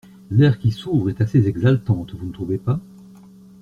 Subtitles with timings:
[0.31, 2.79] L’ère qui s’ouvre est assez exaltante, vous ne trouvez pas?